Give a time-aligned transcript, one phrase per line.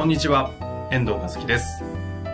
[0.00, 0.50] こんにちは、
[0.90, 1.84] 遠藤和樹です。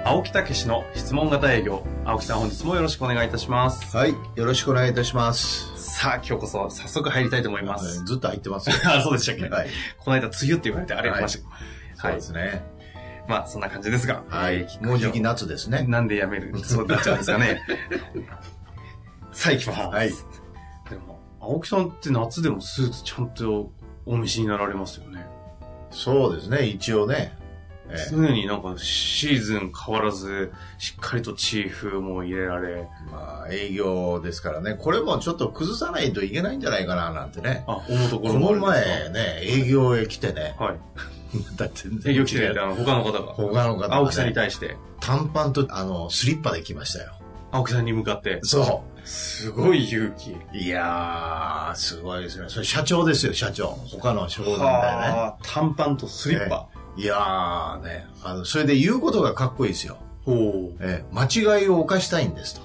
[0.04, 1.84] 青木武の質問型営業。
[2.04, 3.96] 青木さん本日もよろしくお願いいたします。
[3.96, 4.14] はい。
[4.36, 5.72] よろしくお願いいたします。
[5.76, 8.04] さあ、今日こそ早速入りたいと思います。
[8.04, 8.76] ずっと入ってますよ。
[8.86, 9.68] あ、そうでしたっけ、はい。
[9.98, 12.02] この間、梅雨って言われてあれました。
[12.02, 12.64] そうですね。
[13.26, 14.22] まあ、そんな感じですが。
[14.28, 14.68] はい。
[14.80, 15.82] もうじき夏ですね。
[15.88, 16.56] なんでやめる？
[16.60, 17.62] そうなっちゃうんですかね。
[19.34, 19.80] さあ、行きます。
[19.80, 20.10] はい。
[20.88, 23.72] でも、青木さんって夏でもスーツちゃんと
[24.04, 25.26] お召しになられますよね。
[25.90, 26.66] そうですね。
[26.66, 27.36] 一応ね。
[27.90, 34.74] ええ常になんかシーズン変わらず、しっかりとチーフも入れられ、まあ、営業ですからね。
[34.74, 37.64] これもちょっと崩さないといけないんじゃないかな、なんてね。
[37.66, 40.56] あ、思うとこころもあの前ね、営業へ来てね。
[40.58, 40.78] はい。
[41.56, 43.20] だって全然営業来てて、あの、他の方が。
[43.20, 47.12] 他の方がね青木さんに対して、短パンと、あの、スリッパで来ましたよ。
[47.52, 50.32] 青木さんに向かって、そすごい勇気。
[50.32, 50.56] う。
[50.56, 52.48] いやー、すごいですね。
[52.48, 53.68] それ社長ですよ、社長。
[53.68, 55.08] 他の商談だよね。
[55.08, 56.68] はあ短パンとスリッパ。
[56.96, 59.98] いやーね、あの、それで言うことがかっこいいですよ。
[60.24, 62.62] ほええ間違いを犯したいんですと。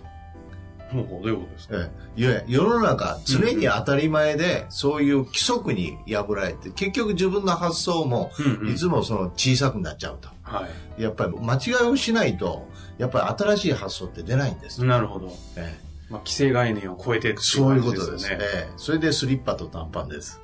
[0.93, 0.95] う。
[0.95, 1.75] もう、どういうことですか？
[1.77, 8.31] ええいや世の中、常に当たり前で、そういう規則に破られて、結局自分の発想も、
[8.69, 10.29] いつもその小さくなっちゃうと。
[10.43, 11.01] はい。
[11.01, 14.83] やっぱり間違いをしないと、やっぱり新しい発想って出ないんです。
[14.83, 15.33] なるほど。
[15.57, 18.29] ええまあ、既成概念を超えていうそういうことです。
[18.29, 18.43] よね。
[18.53, 20.41] ええそれでスリッパと短パンです。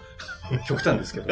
[0.67, 1.27] 極端ですけど。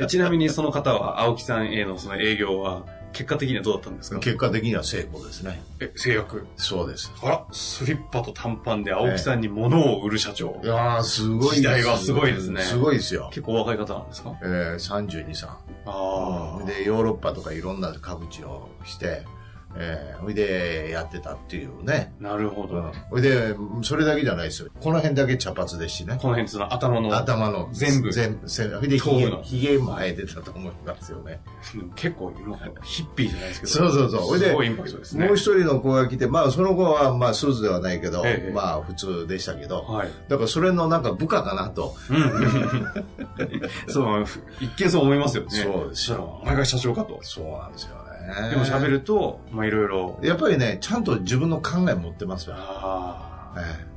[0.00, 4.18] えちなみにその方は、青木さんへのその営業は、結果的にはどうだったんですか？
[4.20, 5.62] 結果的には成功ですね。
[5.80, 6.46] え、制約？
[6.56, 7.10] そうです。
[7.22, 10.60] あら、スリッパと短パンで青木さんに物を売る社長。
[10.62, 13.28] いやー、すごい時代はすごいですねすごいですよ。
[13.30, 14.38] 結構お若い方なんですか？
[14.42, 15.48] えー、32、3。
[15.86, 19.24] あで、ヨーロッパとかいろんな各地をして、
[19.78, 22.12] えー、ほいでやってたっていうね。
[22.20, 22.76] あ、なるほど。
[22.76, 22.92] うん。
[23.10, 24.68] ほいで、それだけじゃないですよ。
[24.80, 26.18] この辺だけ茶髪ですしね。
[26.20, 27.68] この辺その頭の、頭の。
[27.72, 28.48] 全部全部。
[28.48, 31.40] 全部ほいで、ひげひげも生えてたと思いますよね。
[31.94, 33.72] 結構今、ヒッピーじゃないですけど。
[33.72, 34.46] そうそうそうほいで
[34.82, 35.26] ですね。
[35.26, 40.10] もう一人の子が来て、まあその子はまあスーツではないけど、ええまあ普通でしたけど、はい。
[40.28, 41.94] だからそれのなんか部下かなと。
[42.10, 43.70] うん。
[43.88, 44.24] そう、
[44.60, 45.50] 一見そう思いますよね。
[45.50, 47.18] そうですよお前が社長かと。
[47.22, 48.50] そうなんですよね。
[48.50, 52.56] でも喋ると、まあいろいろ、やっぱりね、ちゃんと自分の考え持ってますよ。
[52.56, 53.96] ああ、ええ。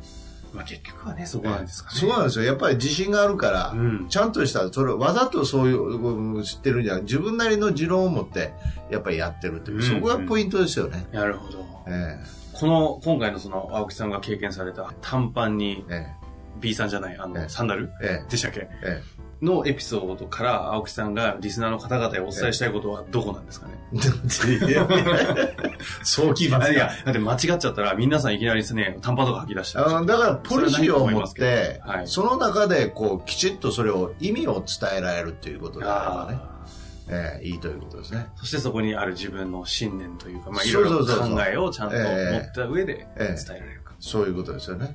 [0.53, 1.99] まあ結局はね、そこなんですかね。
[1.99, 2.45] そうなんですよ。
[2.45, 4.07] やっぱり自信があるから、うん。
[4.09, 8.53] ちゃんとした、それ、わざとそういううん知ってるんじゃなく自分なりの持論を持って、
[8.89, 11.07] やっぱりやってるっていう、うんそこがポイントですよね。
[11.11, 11.65] なるほど。
[11.87, 12.17] え
[12.53, 16.19] この、今回のその、青木さんが経験された短パンにえ、え。
[16.59, 18.29] B さんじゃない、あえの、えサンダルえ、え。
[18.29, 18.67] でしたっけ？
[18.83, 19.01] え、
[19.41, 23.73] のエピソードから、青木さんがリスナーの方々へお伝えしたいことはどこなんですかね？
[26.03, 32.07] そうきますいやか。、だって間違っちゃったら、皆さんいきなりですね、短パンとか吐き出してだから、ポリシーを持ってはない。
[32.07, 36.59] その中で、こう、きちっとそれを、意味を伝えられるっていうことであればね、あ
[37.11, 38.27] ええいいということですね。
[38.35, 43.35] ーそしてそこにある自分の信念というか、まあ、いろいろ考えをちゃんと持った上で伝え。
[43.55, 43.93] えられるか。
[43.99, 44.93] そういうことですよね。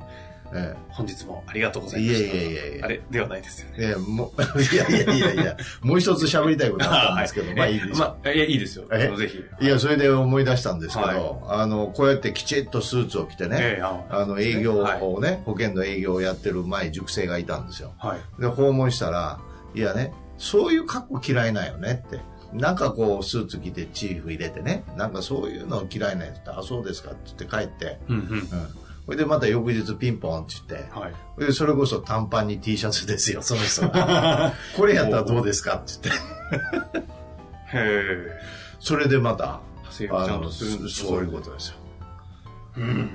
[0.54, 2.36] え本日もありがとうござえいました。
[2.36, 2.84] いやいやいや。
[2.84, 3.76] あれではないですよね。
[3.78, 7.96] ええもう、 いやいやいやいや、もう一つ喋りたいことあったんですけど、はいまあいいですよ。
[7.96, 8.84] まあ、いや、いいですよ。
[8.92, 9.44] えぜひ。
[9.60, 17.92] いや、それで思い出したんですけど、はいあの、こうやってきちっとスーツを着てね、ええああの、営業はいをね、保険の営業をやってる前、塾生がいたんですよ。
[17.98, 18.40] はい。
[18.40, 19.40] で、訪問したら、
[19.74, 22.20] いやね、そういう格好嫌いなんよねって。
[22.52, 28.22] なんかこう、スーツ着てチーフ入れてね、なんかそういうの嫌いなんやって、あ、そうですかって言って帰って、うんうん。
[28.22, 28.48] うん。
[29.04, 31.10] それでまた翌日ピンポンって言って、は
[31.48, 31.52] い。
[31.52, 34.54] それこそ短パンに T シャツですよ、 その人が。
[34.76, 36.98] これやったらどうですかって言って。
[36.98, 37.02] へ
[37.74, 38.40] え。
[38.80, 41.76] それでまた、制約ちゃんあのとするんですそういうことですよ。
[42.78, 43.10] うん。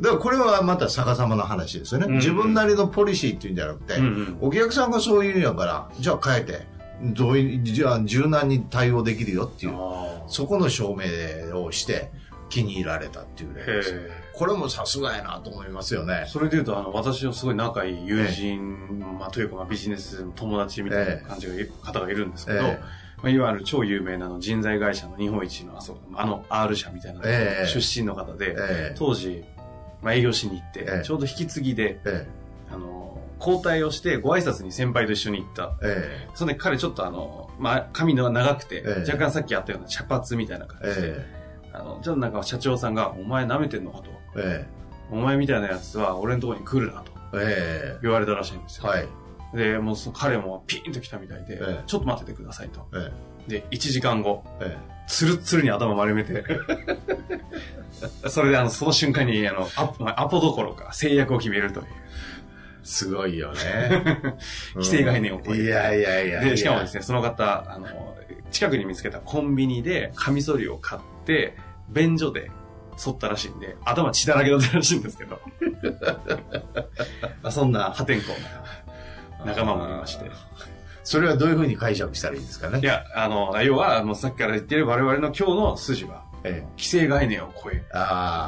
[0.00, 2.06] だからこれはまた逆さまの話ですよね。
[2.08, 6.66] うん自分なりのポリシーっていうんじゃなくて、うんうんお客さんがそういうんやから、じゃあ変えて、
[7.02, 12.10] どういう、じゃあ柔軟に対応できるよっていう、あそこの証明をして
[12.48, 13.94] 気に入られたっていう例ーです。
[13.94, 14.10] へえ。
[14.32, 16.26] これもさすがやなと思いますよね。
[16.28, 22.80] それで言うと、あの、私のすごい仲いい友人、まあ、というか、まあ、ビジネスの友達みたいな感じがいる、方がいるんですけど、え
[23.24, 27.22] まあ、いわゆる超有名なの人材会社の日本一のあそこあの R 社みたいな
[27.66, 29.44] 出身の方で、ええ当時、
[30.02, 32.26] まあ、営業しに行って、ええちょうど引き継ぎで、え
[32.70, 35.74] あの、交代をしてご挨拶に先輩と一緒に行った。
[35.82, 41.43] えそんで彼ちょっとあの、まあ、髪の長くて、ええ若干さっきあったような茶髪みたいな感えじで、え
[41.74, 44.10] あの、ちょっとなんか社長さんが、お前舐めてんのかと。
[44.36, 44.66] え
[45.10, 48.88] お前みたいなやつは俺のところに来るなとええ言われたらしいんですよ。
[48.88, 49.06] はい。
[49.54, 52.86] で、もうその彼もピーンと来たみたいで、ええちょっと待っててくださいと。
[52.94, 53.12] え
[53.46, 56.44] で、1時間後、ええつるっつるに頭丸めて、
[58.28, 61.86] それであの、その瞬間に、あの、アポ、アポどころか制約を決めるという。
[62.82, 63.58] すごいよね。
[64.74, 66.50] 規制概念を超えていやいやいやいや。
[66.50, 67.86] で、しかもですね、その方、あの、
[68.50, 71.13] 近くに見つけたコンビニでカミソリを買って、
[71.88, 72.50] 便所で
[72.96, 75.40] 剃ったらしいんで、頭血だらけだったらしいんですけど。
[77.42, 78.28] まあそんな破天荒
[79.44, 80.30] な仲間もいまして。
[81.02, 82.80] それはどういうふうに解釈したらいいですかね？
[82.80, 87.82] いや、あの、要は、もうさっきから言ってる我々の今日の筋は、ええ規制概念を超え。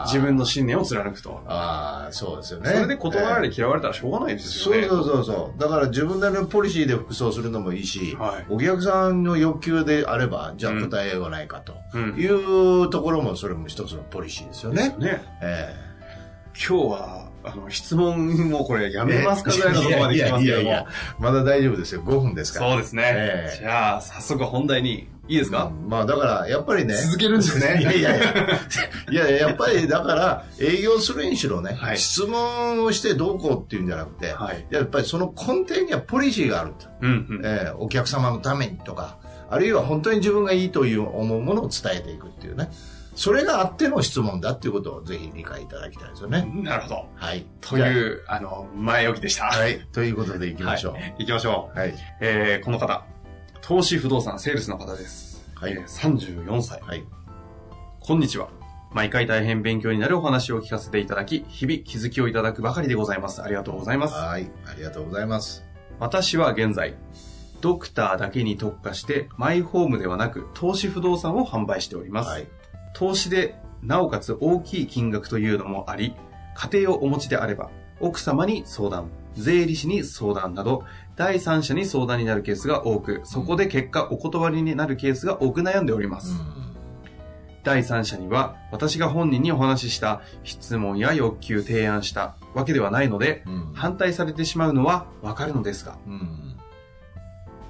[0.05, 1.41] 自分の信念を貫くと。
[1.47, 2.71] ああ、そうですよね。
[2.71, 4.87] それで断られ、嫌われたらしょうがないですよね。
[4.87, 5.61] そうそうそうそう。
[5.61, 14.95] だから自分なりのポリシーで服装するのもいいし、はいお客さんの欲求であれば、じゃあ答えようがないかとうんいうところも、それも一つのポリシーですよね。
[14.99, 15.23] ね。
[15.41, 15.75] え
[16.55, 20.87] 今日は、あの、質問もこれやえめますかぐらいのところまで来てますけども。
[21.19, 22.03] まだ大丈夫ですよ。
[22.03, 22.71] 5分ですから。
[22.73, 23.03] そうですね。
[23.07, 26.95] ええじゃあ、早速本題に、いいですか、うんまあだから、やっぱりね。
[26.95, 28.35] 続けるんですね いやいやいや。
[29.11, 36.87] いやいや、やっぱりだから、営業するにしろね、はい質問をしてどうこうっていうんじゃなくて、はいやっぱりその根底にはポリシーがあると。
[37.03, 37.43] うんうん。
[37.45, 39.17] えーお客様のためにとか、
[39.51, 42.71] あるいは本当に自分がいいという思うものを伝えていくっていうね。
[43.17, 46.47] それがあっての質問だっていうことをぜひ理解いただきたいですよね。
[46.63, 47.09] なるほど。
[47.15, 47.47] はい。
[47.63, 49.47] という、あの、前置きでした。
[49.47, 49.81] はい。
[49.91, 50.93] ということで行きましょう。
[50.93, 51.79] はい行きましょう。
[51.79, 51.95] はい。
[52.21, 53.05] えー、この方、
[53.63, 55.49] 投資不動産セールスの方です。
[55.55, 56.81] はいえー34歳。
[56.83, 57.05] はい。
[58.01, 58.51] こんにちは。
[58.93, 63.43] 毎回大変勉強になるお話を聞かせていただき、日々気づきをいただくばかりでございます。
[63.43, 64.15] ありがとうございます。
[64.15, 64.51] はい。
[64.67, 65.65] ありがとうございます。
[65.99, 66.95] 私は現在、
[67.63, 72.29] ドクターだけに特化して、マイホームではなく、投資不動産を販売しております。
[72.29, 72.47] はい。
[72.97, 76.15] 投資で、なおかつ大きい金額というのもあり、
[76.55, 77.69] 家庭をお持ちであれば、
[78.01, 80.83] 奥様に相談、税理士に相談など、
[81.15, 86.41] 第三者に相談になるケースが多く、そこで結果お断りになるケースが多く悩んでおります。
[87.65, 93.55] 第三者には、私が本人にお話しした質問や欲求提案したわけではないので、うん。
[93.55, 93.75] うん。
[93.75, 96.57] 反対されてしまうのはわかるのですが、うん。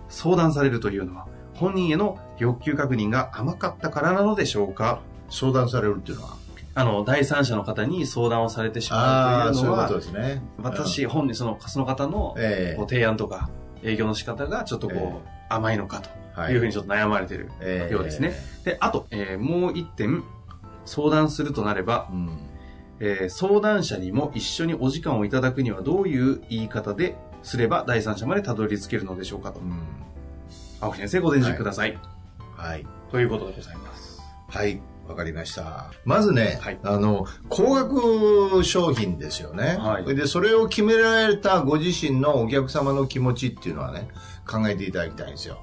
[0.08, 5.00] 相談されるというのは、本人への欲求確認が甘かったからなのでしょうか？
[5.28, 6.36] 相談されるっていうのは？
[6.74, 10.42] あの、第三者の方に相談をされてしまうというのはそういうこと、ですね。
[10.62, 13.48] 私、本人、その、その方のうん、えこう提案とか、
[13.82, 16.02] 営業の仕方がちょっとこう、甘いのか
[16.36, 18.34] えというふうにちょっと悩まれてるええようですね。
[18.64, 20.22] で、あと、えーもう一点、
[20.84, 22.38] 相談するとなれば、うん。
[23.00, 29.62] えー相談者にも一緒にお時間をいただくにはどういう言い方ですれば第三者までたどり着けるのでしょうかとう。
[29.62, 29.80] ん。
[30.80, 31.98] 青木先生ご伝授ください。
[32.54, 32.86] はい。
[33.10, 34.20] ということでございます。
[34.48, 34.78] はい。
[35.08, 35.92] わかりました。
[36.04, 39.76] まずね、はいあの、高額商品ですよね。
[39.80, 44.08] はいで、それを決められたご自身のお客様の気持ちっていうのはね、
[44.48, 45.58] 考えていただきたいんですよ。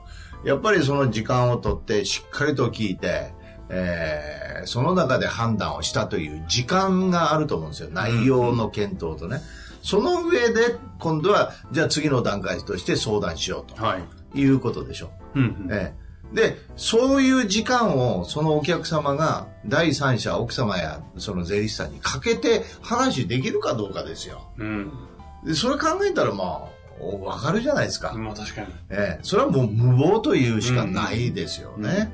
[0.46, 3.34] やっぱりその時間をとってしっかりと聞いて、
[3.70, 7.90] えーその中で判断をしたという時間があると思うんですよ。
[7.92, 9.42] 内容の検討とね。
[9.82, 13.98] その上で、今度は、じゃあ次の段階として相談しようとは
[14.34, 14.40] い。
[14.40, 15.40] いうことでしょう。
[15.40, 15.68] うんうん。
[15.74, 16.03] ええ
[16.34, 24.52] で、そういう時間をそのお客様が第三者、奥様やその税理士さんにかけて話できるかどうかですよ。
[24.58, 24.92] うん。
[25.46, 28.14] で、それ考えたらまあ、おわかるじゃないですか。
[28.14, 28.68] まあ確かに。
[28.90, 32.12] ええそれはもう無謀というしかないですよね。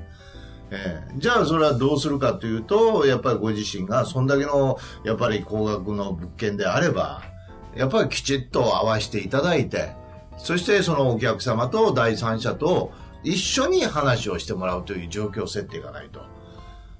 [0.72, 7.24] ええじゃあそれはどうするかというと、やっぱりご自身がそんだけのやっぱり高額の物件であれば、
[7.76, 9.92] やっぱりきちっと合わせていただいて、
[10.38, 12.92] そしてそのお客様と第三者と
[13.24, 16.22] 一緒に話をしてもらうという状況設定がないと。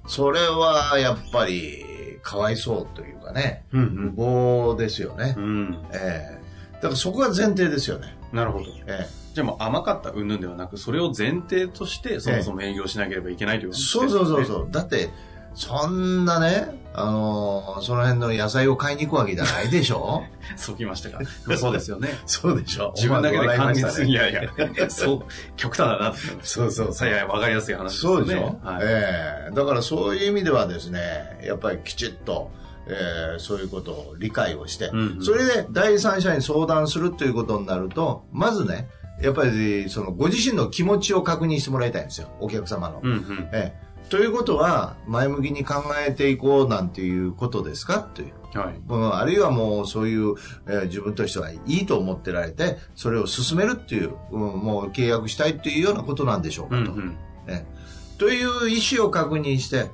[0.06, 4.24] それはやっぱりかわいそうというかね、うん無
[4.72, 5.40] 謀ですよねう。
[5.40, 5.44] ん。
[5.44, 5.86] うん。
[5.92, 6.40] ええ
[6.74, 8.16] だからそこが前提ですよね。
[8.32, 8.64] なるほど。
[8.86, 14.08] ええじゃあもう甘かった云々ではなく、それを前提として、そもそも営業しなければいけないということですね。
[14.08, 14.68] そうそうそうそう。
[14.70, 15.10] だって、
[15.54, 20.24] そんなね、あのーその辺の野菜を買いに行くわけじゃないでしょ？
[20.56, 21.20] そうきましたか。
[21.46, 22.08] まあそうですよね。
[22.26, 24.42] そうでしょ自分だけで感じすねいやいや、
[24.90, 25.20] そう、
[25.56, 26.18] 極端だなって。
[26.42, 28.24] そうそうそういやいや、わかりやすい話ですよね。
[28.24, 28.78] そうでしょ、はい。
[28.82, 31.00] ええだからそういう意味ではですね、
[31.44, 32.50] やっぱりきちっと、
[32.86, 38.88] えーそういうことを理解をして、うんうんそれで第三者に相談するということになると、まずね、
[39.22, 43.00] やっぱりそのご自身の気持ちを確認してもらいたいんですよ、お客様の。
[43.02, 43.48] うんうん。
[43.52, 48.00] ええということは、前向きに考えていこうなんていうことですか？
[48.00, 48.58] という。
[48.58, 48.80] はい。
[48.88, 50.34] うんあるいはもうそういう、
[50.66, 56.92] えー自分としてはいいと思ってられて、それを進めるっていう、うんもう契約したいっていうようなことなんでしょうかと。
[56.92, 57.18] うんうん。
[57.46, 59.90] ええという意思を確認して、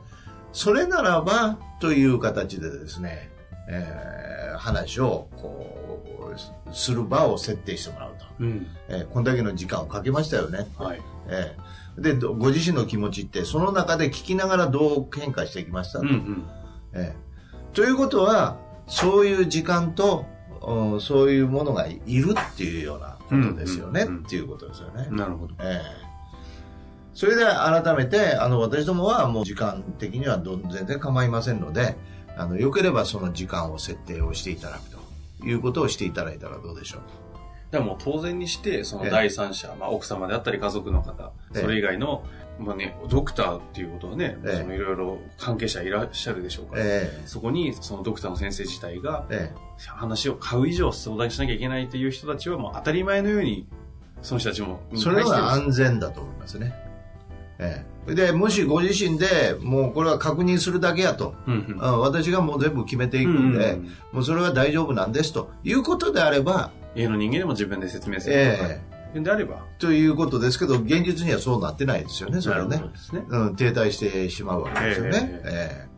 [0.52, 3.30] それならばという形でですね、
[3.68, 8.24] えー話をこうする場を設定してもらうと。
[8.40, 8.66] うん。
[8.88, 10.66] えーこんだけの時間をかけましたよね。
[10.78, 11.02] はい。
[11.28, 16.46] ええで、どご自身の気持ちって、その中で聞きながらどう変化していきました、うんうん。
[16.92, 17.26] ええ
[17.72, 20.26] ということは、そういう時間と、
[20.62, 25.06] うんそういうものがいるっていうようなことですよね、うんうんうんっていうことですよね。
[25.10, 25.54] なるほど。
[25.60, 26.06] ええ
[27.14, 31.96] それで改めて、あの、私どもはもう時間的にはどん全然構いませんので、
[32.36, 34.90] あの、良ければその時間を設定をしていただく
[35.40, 37.00] ということをしていただいたらどうでしょう？
[37.70, 39.04] でも当然にして、そええ。
[39.06, 41.60] の第三者、まあ奥様であったり家族の方、ええ。
[41.60, 42.22] それ以外の、
[42.58, 44.60] まあね、ドクターっていうことはね、ええ。
[44.62, 49.58] そのいろいろ関係者いらっしゃるでしょうから、えそこにそのドクターの先生自体がええ。
[49.88, 53.66] 話を買う以上相談しなきゃいけないという人たちはもう当たり前のように、
[54.22, 56.72] その人たちもえそれは安全だと思いますね。
[57.58, 58.14] ええ。
[58.14, 61.84] で、もしご自身でもうこれは確認するだけやと、うんうん。
[61.84, 63.90] あ私がもう全部決めていくんで、うんうんうん。
[64.12, 65.50] もうそれは大丈夫なんですと。
[65.64, 68.80] いうことであれば、家の人間でも自分で説明するとか、え
[69.14, 73.24] いうんであれば、えということですけど、現実にはそうなってないですよね、それはねね。
[73.28, 75.40] うん、停滞してしまうわけですよね。
[75.44, 75.96] えええ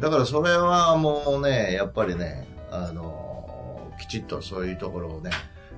[0.00, 5.30] だからそれはもうね、やっぱりね、あのきちっとそういうところをね、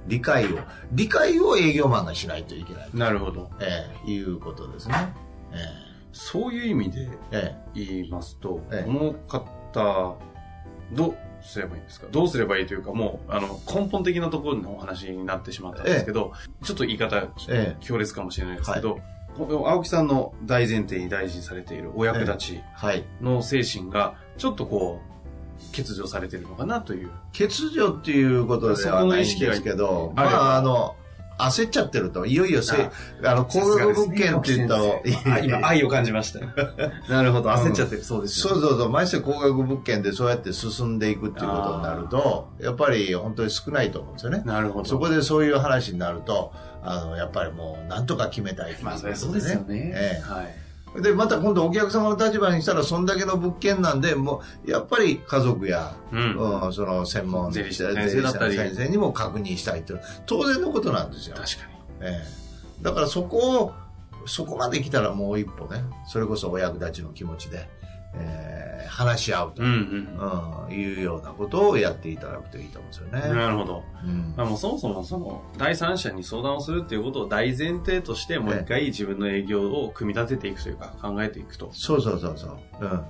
[0.06, 0.58] 理解を、
[0.92, 2.88] 理解を営業マンがしないといけない。
[2.94, 3.50] なるほど。
[3.60, 4.94] ええいうことですね。
[5.52, 5.56] え
[6.12, 10.16] そういう意味でええ言いますと、ええこの方、
[10.92, 12.06] どうすればいいんですか？
[12.10, 16.32] どうすればいいというか、もう、あの、根本的なところのお話になってしまったんですけど、
[16.64, 17.76] ちょっと言い方、ええ。
[17.80, 19.00] 強烈かもしれないですけど、
[19.36, 23.04] この青木さんの大前提に大事にされているお役立ちえはい。
[23.20, 25.12] の精神が、ちょっとこう、
[25.76, 27.10] 欠如されてるのかなという。
[27.32, 30.96] 欠如っていうことではないんですけど、あればあ、あの、
[31.50, 32.90] 焦っちゃってると、いよいよせ、
[33.24, 36.40] あの、高額物件って言ったら、あ今、愛を感じました。
[37.08, 38.04] なるほど、焦っちゃってる。
[38.04, 44.42] そうですよねそうそうそう、まして高額物件でそうやって進んでいくっていうことになると、やっぱり本当に少ないと思うんですよね。
[44.44, 44.88] なるほど。
[44.88, 49.92] そこでそういう話になると、あの、やっぱりもう、なんとか決めたいまあ、そうですよね。
[49.94, 50.61] ええはい。
[51.00, 56.64] で、また今度お客様の立場にしたら、そんだけの物件なんで、もう、やっぱり家族や、うん。
[56.64, 59.94] うんその専門税理士の先生にも確認したいと。
[60.26, 61.36] 当然のことなんですよ。
[61.36, 61.72] 確かに。
[62.02, 62.82] ええ。
[62.82, 63.72] だからそこを、
[64.26, 67.68] そこまで来たらもう一歩ね、それこそお役立ちの気持ちで、
[68.14, 70.66] えー話し合うと、うんうん。
[70.66, 73.34] うんいうようなことをやっていただくといいと思うんですよね。
[73.34, 73.84] なるほど。
[74.04, 81.70] うんまあ、もうそもそもその第三者に相談をするっていうことを大前提としてもう一回自分の営業を組み立てていくというか考えていくと。
[81.72, 82.58] そうそうそうそう。
[82.80, 83.02] うん。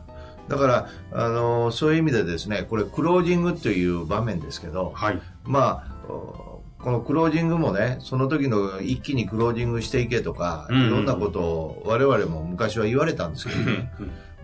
[0.48, 5.20] だから、あのそういう意味でですね、これクロージングという場面ですけど、はい。
[5.44, 13.92] まあ、おこのクロージングもね、その時の一気にクロージングしていけとか、うんうんいろんなことを我々も昔は言われたんですけどね、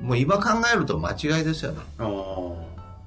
[0.01, 1.79] もう今考えると間違いですよね。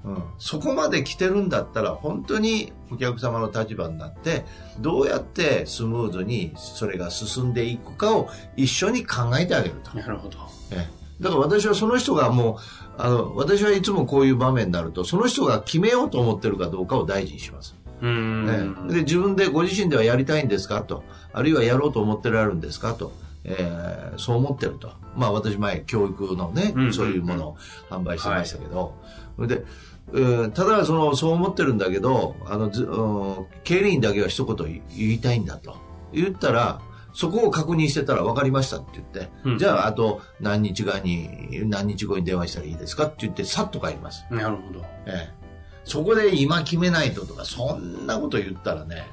[0.04, 4.46] うん、そこまで来てるんだったら本当にお客様の立場になって
[4.80, 9.96] どうやってスムーズにそれが進んでいくかを一緒に考えてあげると。
[9.96, 10.40] なるほど。
[10.72, 12.58] ええだから私はその人がもう、
[12.98, 17.76] あの、私はいつもこういう場面になると、その人が決めようと思ってるかどうかを大事にします。
[18.02, 18.88] うーん。
[18.90, 24.92] ええで、自分でご自身ではやりたいんですかと、あるいはやろうと思ってられるんですかと、えーそう思ってると。
[25.16, 27.58] まあ私前、教育のね、うんそういうものを
[27.90, 28.94] 販売してましたけど、
[29.38, 29.64] それで、
[30.12, 35.76] うんただその、そう思ってるんだけど、あの、ずうん経理員だけは一言言いたいんだと。
[36.14, 36.82] 言ったら、
[37.14, 43.06] そこを確認してたら分かりましたって言って、うんじゃああと何日後に、何日後に電話したらいいですか？
[43.06, 44.26] って言って、さっと帰ります。
[44.30, 44.82] なるほど。
[45.08, 45.34] ええ、
[45.84, 49.08] そこで今決めないととか、そんなこと言ったらね、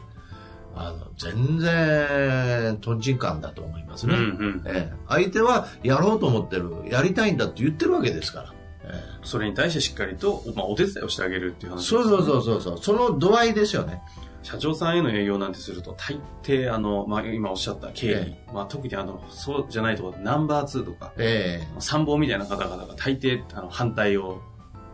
[0.80, 4.14] あの、全然、とんちんかんだと思いますね。
[4.14, 4.62] うんうん。
[4.66, 8.54] ええ、相手はやろうと思ってる、やりたいんだって言ってるわけですから。
[8.84, 8.92] え
[9.22, 14.02] それに対してしっかりと、まあ、お手伝いをしてあげるっていうえ、話そうそうそうそうそう、その度合いですよね。
[14.42, 24.40] 社長さんへの営業なんてすると、大抵、あの、まあ、今おっしゃった経理、えまあ、特にあの、そうじゃないところ、ナンバー2とか、え参謀みたいな方々が大抵、あの、反対を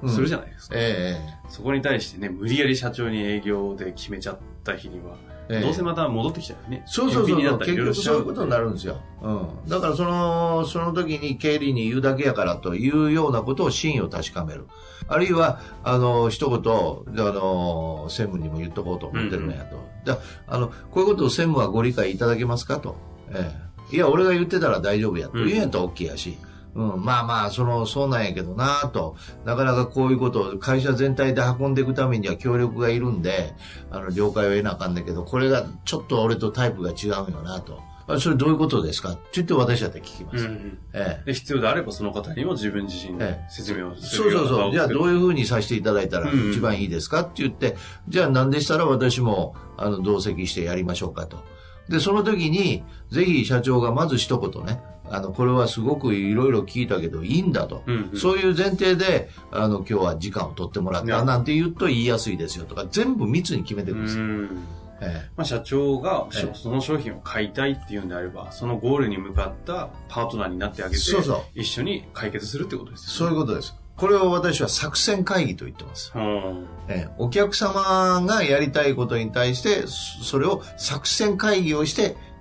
[0.03, 0.75] え、するじゃゃないですか。
[0.79, 1.17] え
[1.49, 5.17] そこに対してね、無理やり社長に営業で決めちゃった日には、
[5.49, 6.83] えええどうせまた戻ってきちゃうよね。
[6.87, 8.97] そうそうそうそう、結局そういうことになるんですよ。
[9.23, 9.69] うん。
[9.69, 14.67] だからその、その時に経理に言うだけやからというようなことを真意を確かめる。
[15.07, 16.59] あるいは、あの、一言、
[17.27, 19.77] あの、専務にも言っとこうと思ってるんやと。
[20.05, 22.97] であの、こういうことを専務はご理解いただけますかと。
[23.31, 23.53] え
[23.93, 23.97] え。
[23.97, 25.39] いや、俺が言ってたら大丈夫やと。
[25.39, 26.31] うん言うんやったら OK やし。
[26.31, 29.17] うん、まあまあ、その、そうなんやけどなと。
[29.45, 33.55] なかなかこういうことを会社全体で運んでいくためには協力がいるんで、
[33.91, 37.81] あの、了解を得なあかんだけど、これがちょっと俺とタイプが違うよなと。
[38.07, 40.45] あそれどういうことですかって言って私だって聞きます。
[40.45, 41.25] うんええ。
[41.25, 44.73] で、必要であればその方にも自分自身でええ説明をすそうるよそうそう。
[44.73, 47.77] じゃあどうういうふうにさせていただいたらうん一番いいですかって言って、
[48.09, 51.39] じゃあ何でしたら私も、あの、同席してやりましょうかと。
[51.89, 54.83] で、その時に、ぜひ社長がまず一言ね、
[55.15, 57.83] あの、これはすごくいろいろ聞いたけどいいんだと。
[57.87, 64.25] うんうんそういう前提で、あの、今日は時間を取ってもらったなんて言うと言いやすいですよとか、全部密に決めてくうるんですよ。
[64.25, 64.49] ん。
[65.01, 73.75] えまあ、社長がその商品を買いたいっていうんであれば、そのゴールに向かったパートナーになってあげて、そうそう一緒に解決するってことですそうよいうことです。
[73.97, 76.13] これを私は作戦会議と言ってます。
[76.17, 76.23] ね。
[76.89, 82.34] ええお客様がやりたいことに対して、そそれを作戦会議をして、えー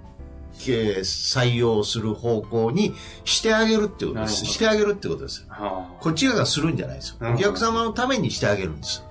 [0.71, 2.93] 採用する方向に
[3.25, 4.45] してあげるってことです。
[4.45, 5.45] してあげるってことです。
[5.47, 5.55] うん。
[5.55, 7.33] はこっち側がするんじゃないですよ。
[7.33, 9.03] お客様のためにしてあげるんです。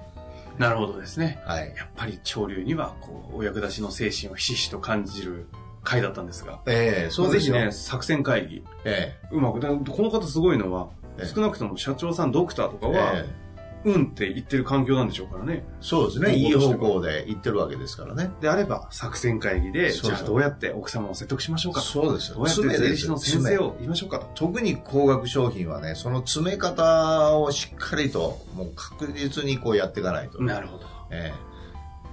[0.58, 1.42] あ、なるほどですね。
[1.46, 1.74] はい。
[1.76, 5.46] やっぱり潮流には、こう、お役立ちの精神をひしひしと感じる
[5.84, 7.54] 回だったんですが、ええそうですよ。
[7.54, 13.41] ぜひね、作戦会議、えうまく、だこの方すごいのは、ええ少なくとも社長さん、ドクターとかえは、ええ
[13.84, 15.64] うんって言ってる環境なんでしょうからね。
[15.80, 16.36] そうですね。
[16.36, 18.30] いい方向で行ってるわけですからね。
[18.40, 21.86] であれば、作戦会議で、そうそうじゃあどうやって奥様を説得しましょうかと。
[21.86, 22.36] そうですよ。
[22.36, 24.28] どうやって税理士の先生を言いましょうかと。
[24.34, 30.42] 特に高額商品はね、その詰め方をしっかりと、もう確実にこうやっていかないと。
[30.42, 30.84] なるほど。
[31.10, 31.32] え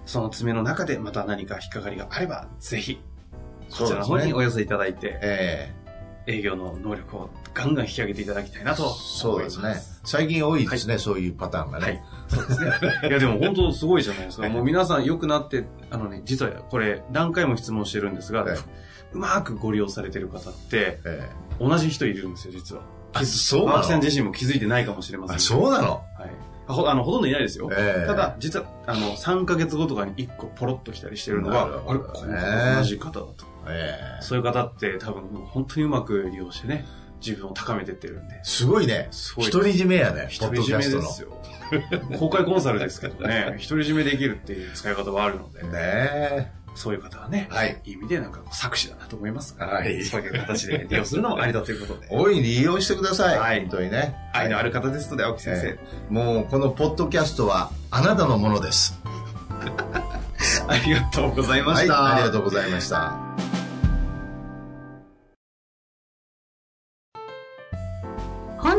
[0.06, 3.00] その爪の中でまた何か引っかかりがあれば、ぜひ、
[3.70, 5.72] こちらの方にお寄せいただいてえ、
[6.26, 9.89] え営業の能力をガンガン引き上げていただきたいなとそうですね思います。。
[10.04, 11.86] 最近多いですね、そういうパターンがね。
[11.86, 12.02] はい。
[12.28, 12.72] そうですね。
[13.10, 14.50] いや、でも本当すごいじゃないですか。
[14.50, 21.30] もう皆さん良くなって、あのね、実はこれ何回も質問してるんですが、ええうまくご利用されてる方って、え
[21.60, 22.84] 同じ人いるんですよ、実は。
[23.14, 23.84] あそうなの？
[23.84, 26.04] さん自身も気づいてないかもしれませんそうなの？
[26.18, 26.32] はい。
[26.68, 27.68] あほあの、ほとんどいないですよ。
[27.76, 33.34] ええただ、実は、あの、3ヶ月後とかに1個ポロッと来たりしてるのが、なるあれ、この方同じ方だと。
[33.68, 36.86] ええそういう方って多分、本当にうまく利用してね、
[37.26, 38.40] 自分を高めてってるんで。
[38.44, 39.08] すごいね。
[39.12, 40.90] すごい独り占めやね、ポ独り占め。
[40.90, 41.38] ですよ。
[42.18, 46.52] 公開コンサルですけどね、 独り占めできるっていう使い方はあるので、ねえ。
[46.76, 47.82] そういう方はね、はい。
[47.84, 52.08] いい意味でなんか作詞だなと思いますが、はいそういう形で利用するのもありだということで。
[52.12, 53.38] 大いに利用してください。
[53.38, 54.16] はい本当にね。
[54.34, 54.70] 愛のある。
[54.70, 55.68] る方ですので、青木先生。
[55.68, 55.80] え
[56.10, 59.00] もう、このポッドキャストは、あなたのものです。
[60.68, 62.02] ありがとうございました。
[62.02, 63.49] はい、ありがとうございました。